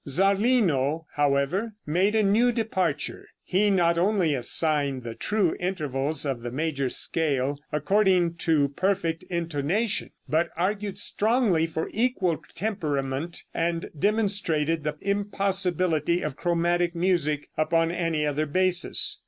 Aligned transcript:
Zarlino, 0.07 1.05
however, 1.13 1.73
made 1.85 2.15
a 2.15 2.23
new 2.23 2.51
departure. 2.51 3.27
He 3.43 3.69
not 3.69 3.99
only 3.99 4.33
assigned 4.33 5.03
the 5.03 5.13
true 5.13 5.55
intervals 5.59 6.25
of 6.25 6.41
the 6.41 6.49
major 6.49 6.89
scale, 6.89 7.59
according 7.71 8.37
to 8.37 8.69
perfect 8.69 9.21
intonation, 9.29 10.09
but 10.27 10.49
argued 10.57 10.97
strongly 10.97 11.67
for 11.67 11.87
equal 11.93 12.41
temperament, 12.55 13.43
and 13.53 13.91
demonstrated 13.95 14.83
the 14.83 14.97
impossibility 15.01 16.23
of 16.23 16.35
chromatic 16.35 16.95
music 16.95 17.49
upon 17.55 17.91
any 17.91 18.25
other 18.25 18.47
basis. 18.47 19.19